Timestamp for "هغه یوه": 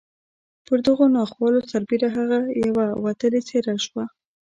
2.17-2.85